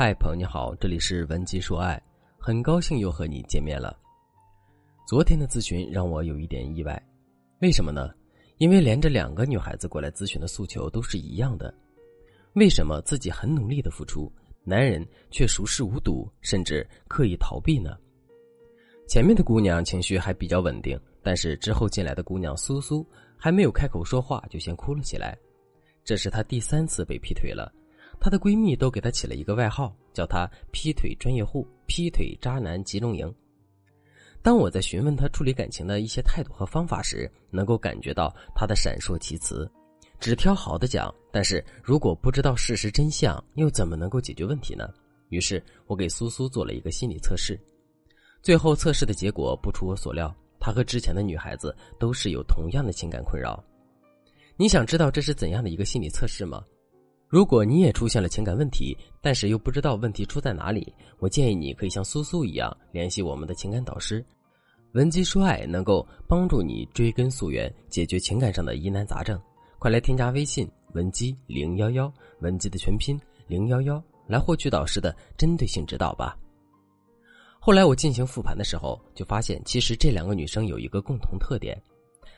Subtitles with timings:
[0.00, 2.00] 嗨，朋友你好，这里是文姬说爱，
[2.38, 3.98] 很高兴又和你见面了。
[5.08, 7.02] 昨天的咨询让我有一点意外，
[7.62, 8.14] 为什么呢？
[8.58, 11.74] 因为连着两个女孩子过来咨询的诉求都是一样的。
[12.52, 14.32] 为什么自己很努力的付出，
[14.62, 17.98] 男人却熟视无睹，甚至刻意逃避呢？
[19.08, 23.04] 前面的姑娘情绪还比较稳定，但是之后进来的姑娘苏苏
[23.36, 25.36] 还没有开口说话，就先哭了起来。
[26.04, 27.72] 这是她第三次被劈腿了。
[28.20, 33.32] 她的闺蜜都给她起了一个外号，叫她“劈腿专业户”、“劈腿渣男集中营”。
[34.42, 39.70] 当我在询问她处理感情的一些态度和方法时，能够感觉到她的闪烁其词，
[40.20, 41.14] 只挑好的讲。
[41.30, 44.88] 但是如果不知道事实真相，又怎么能够解决问题呢？
[45.28, 47.58] 于是我给苏苏做了一个心理测试，
[48.42, 53.62] 最后测试的结果不出我所料，她和之前的女孩子都是有同样的情感困扰。
[54.56, 56.64] 你想知道这是怎样的一个心理测试吗？
[57.28, 64.24] 如果你也出现了情感问题，但是又不知道问题出在哪里，我建议你可以像苏苏一样联系我们的情感导师，
[64.92, 69.38] 文姬说爱能够帮助你追根溯源，解决情感上的疑难杂症。
[69.78, 76.34] 快来添加微信文姬零幺幺，文姬的全拼零幺幺，来获取导师的针对性指导吧。
[77.60, 81.78] 后来我进行复盘的时候，就发现其实这两个女生有一个共同特点。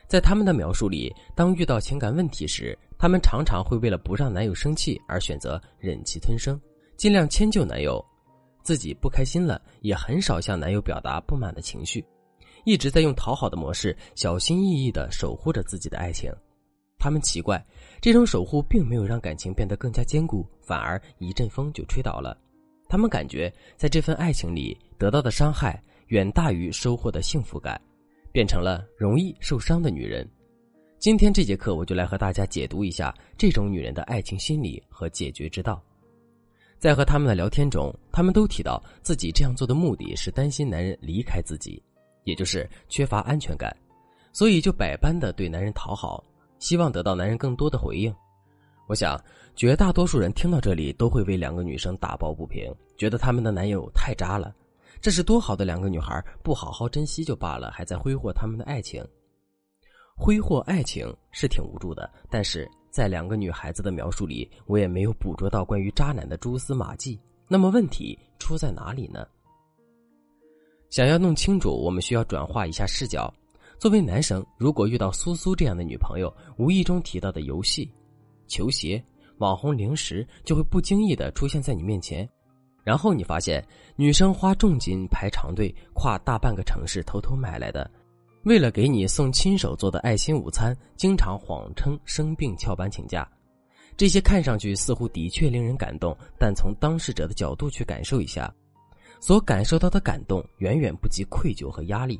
[0.08, 6.60] 在他们的描述里，当遇到情感问题时，她们常常会为了不让男友生气而选择忍气吞声，
[6.98, 8.04] 尽量迁就男友。
[8.62, 12.04] 自己不开心了，也很少向男友表达不满的情绪，
[12.66, 16.30] 一直在用讨好的模式，小心翼翼的守护着自己的爱情。
[16.98, 17.64] 他们奇怪，
[18.02, 22.36] 这种守护并没有让感情变得更加坚固，反而一阵风就吹倒了。
[22.86, 27.80] 他们感觉在这份爱情里得到的伤害远大于收获的幸福感。
[28.32, 30.24] 变成了容易受伤的女人。
[31.00, 35.82] 今天这节课，我就来和大家解读一下这种女人的爱情心理和解决之道。
[36.78, 41.82] 在和他们的聊天中，他们都提到自己这样做的目的是担心男人离开自己，
[42.24, 43.74] 也就是缺乏安全感，
[44.30, 46.22] 所以就百般的对男人讨好，
[46.58, 48.14] 希望得到男人更多的回应。
[48.86, 49.18] 我想，
[49.56, 54.54] 绝大多数人听到这里都会为两个女生打抱不平，觉得他们的男友太渣了。
[55.00, 59.02] 这是多好的两个女孩，不好好珍惜就罢了，还在挥霍他们的爱情。
[60.22, 67.18] 挥霍爱情是挺无助的，但是在两个女孩子的描述里，我也没有捕捉到关于渣男的蛛丝马迹。
[67.48, 69.26] 那么问题出在哪里呢？
[70.90, 73.32] 想要弄清楚，我们需要转化一下视角。
[73.78, 77.90] 作为男生，如果遇到苏苏这样的女朋友，无意中提到的游戏、
[78.46, 79.02] 球鞋、
[79.38, 82.28] 网红零食，就会不经意的出现在你面前。
[82.84, 83.66] 然后你发现，
[83.96, 87.90] 女生花重金排长队，跨大半个城市偷偷买来的，
[88.44, 93.28] 为了给你送亲手做的爱心午餐，经常谎称生病翘班请假。
[93.96, 98.52] 这些看上去似乎的确令人感动，但从当事者的角度去感受一下，
[99.20, 102.18] 所感受到的感动远远不及愧疚和压力。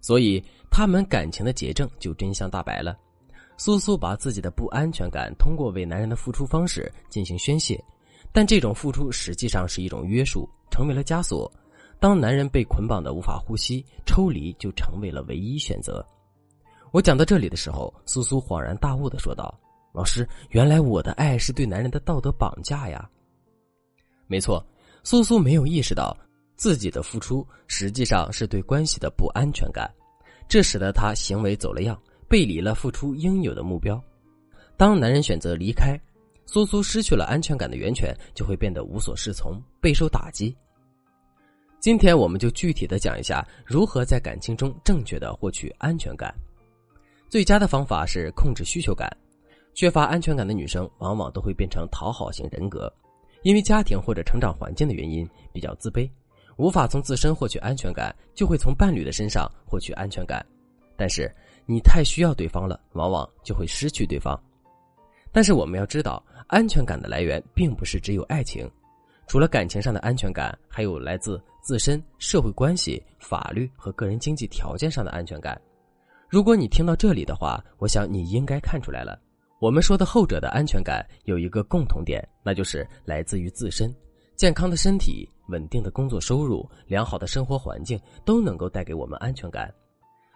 [0.00, 0.40] 所以，
[0.70, 2.96] 他们感情的结症就真相大白了。
[3.56, 7.82] 苏苏把自己的不安全感通过为男人的付出方式进行宣泄。
[8.32, 11.50] 但这种付出实际上是一种约束，成为了枷锁。
[12.04, 16.06] 当男人被捆绑的无法呼吸，抽离就成为了唯一选择。
[16.92, 19.58] 我讲到这里的时候，苏苏恍然大悟的说道
[19.90, 23.08] ：“老师，原来我的爱是对男人的道德绑架呀！”
[24.28, 24.62] 没错，
[25.02, 26.14] 苏苏没有意识到
[26.56, 29.90] 自己的付出实际上是对关系的不安全感，
[30.46, 31.98] 这使得他行为走了样，
[32.28, 33.98] 背离了付出应有的目标。
[34.76, 35.98] 当男人选择离开。
[36.44, 40.54] 苏苏失去了安全感的源泉，就会变得无所适从，备受打击。
[41.84, 46.34] 今天我们就具体的讲一下如何在感情中正确的获取安全感。
[47.28, 49.14] 最佳的方法是控制需求感。
[49.74, 52.90] 缺乏安全感的女生往往都会变成讨好型人格，
[53.42, 56.10] 因为家庭或者成长环境的原因比较自卑，
[56.56, 60.42] 无法从自身获取安全感，就会从伴侣的身上获取安全感。
[60.96, 61.30] 但是
[61.66, 64.42] 你太需要对方了，往往就会失去对方。
[65.30, 66.24] 但是我们要知道。
[66.46, 68.70] 安全感的来源并不是只有爱情，
[69.26, 75.58] 除了感情上的安全感，还有来自自身、社会关系、法律和个人经济条件上的安全感。
[76.28, 79.18] 如果你听到这里的话，我想你应该看出来了。
[79.60, 83.92] 我们说的后者的安全感有一个共同点，那就是来自于自身。
[84.36, 89.72] 健康的身体、稳定的工作收入、良好的生活环境都能够带给我们安全感。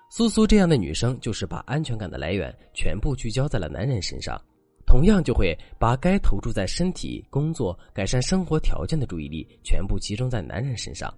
[0.08, 4.40] 苏苏这样的女生就是把安全感的来源全部聚焦在了男人身上。
[4.88, 11.12] 同样就会把该投注在身体、工作、改善生活条件的注意力全部集中在男人身上，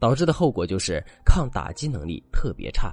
[0.00, 2.92] 导致的后果就是抗打击能力特别差，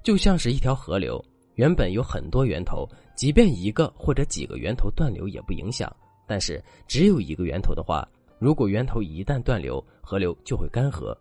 [0.00, 1.22] 就像是一条河流，
[1.56, 5.92] 原本有很多源头，即便一个或者几个源头断流也不影响，
[6.24, 8.08] 但是只有一个源头的话，
[8.38, 11.12] 如果源头一旦断流，河流就会干涸。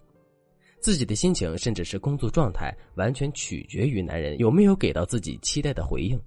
[0.79, 6.21] 自己的心情，甚至是工作状态，完全取决于男人有没有给到自己期待的回应。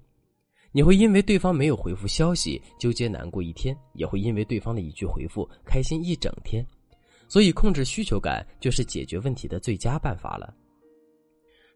[0.72, 6.64] 你会因为对方没有回复消息纠结难过一天，也会因为对方的一句回复开心一整天。
[7.28, 10.52] 所以，控制需求感就是解决问题的最佳办法了。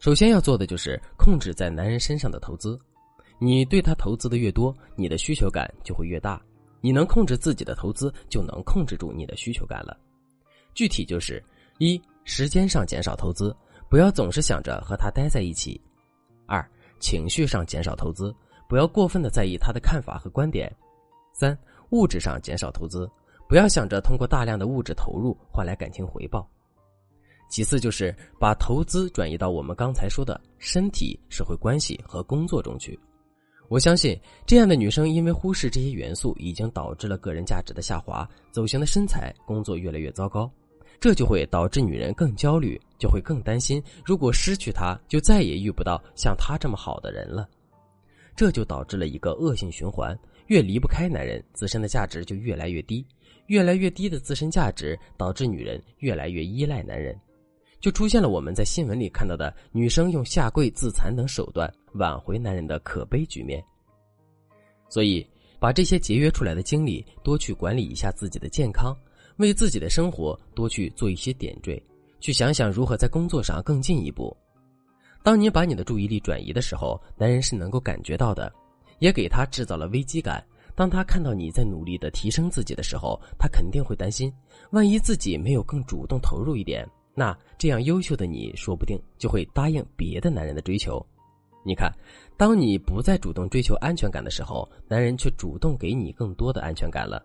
[0.01, 2.79] 首先要做的就是控制在男人身上的投资。
[3.39, 6.41] 你对他投资的越多，你的需求感就会越大。
[6.81, 9.99] 你能控制自己的投资，就能控制住你的需求感了。
[10.75, 11.43] 具体就是
[11.79, 12.01] 一。
[12.27, 13.55] 时间上减少投资，
[13.91, 15.79] 不要总是想着和他待在一起；
[16.47, 16.67] 二，
[16.99, 18.35] 情绪上减少投资，
[18.75, 20.69] 不要过分的在意他的看法和观点；
[21.33, 21.57] 三，
[21.91, 23.09] 物质上减少投资，
[23.49, 26.45] 不要想着通过大量的物质投入换来感情回报。
[27.49, 32.99] 其次就是把投资转移到我们刚才说的身体、社会关系和工作中去。
[33.69, 40.51] 我相信这样的女生因为忽视这些元素，已经导致了个人价值的下滑，走形的身材，工作越来越糟糕。
[40.99, 47.49] 这就会导致女人更焦虑，就会更担心，如果失去他，就再也遇不到像他这么好的人了。
[48.37, 53.07] 这就导致了一个恶性循环：越离不开男人，自身的价值就越来越低，
[53.47, 57.19] 越来越低的自身价值导致女人越来越依赖男人，
[57.81, 63.63] 就出现了我们在新闻里看到的女生用下跪、自残等手段挽回男人的可悲局面。
[64.89, 65.27] 所以，
[65.59, 68.97] 把这些节约出来的精力多去管理一下自己的健康。
[69.39, 71.83] 为自己的生活多去做一些点缀，
[72.21, 74.37] 去想想如何在工作上更进一步。
[75.25, 78.53] 当你把你的注意力转移的时候，男人是能够感觉到的，
[78.99, 80.45] 也给他制造了危机感。
[80.75, 84.31] 当他看到你在努力的提升自己的时候，他肯定会担心，
[84.73, 91.03] 万一自己没有更主动投入一点，那这样优秀的你说不定就会答应别的男人的追求。
[91.65, 91.91] 你看，
[92.37, 97.25] 当你不再主动追求安全感的时候，男人却主动给你更多的安全感了。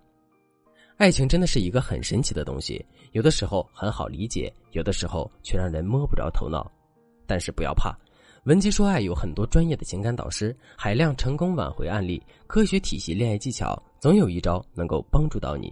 [0.95, 6.71] 爱情真的是一个很神奇的东西，有的时候很好理解，有的时候却让人摸不着头脑。
[7.29, 7.95] 但是不要怕，
[8.45, 15.71] 文姬说爱有很多专业的情感导师，海量成功挽回案例，科学体系恋爱技巧，总有一招能够帮助到你。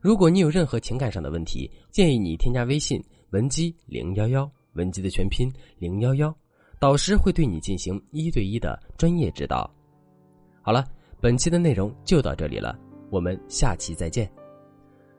[0.00, 2.98] 如果你有任何情感上的问题，建议你添加微信
[3.28, 6.34] 文姬零幺幺，文姬的全拼零幺幺，
[6.80, 9.70] 导师会对你进行一对一的专业指导。
[10.62, 10.82] 好了，
[11.20, 12.74] 本期的内容就到这里了，
[13.10, 14.26] 我们下期再见。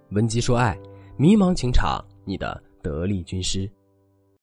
[0.10, 0.76] 文姬说：“爱，
[1.18, 3.70] 迷茫情场，你的得力军师。”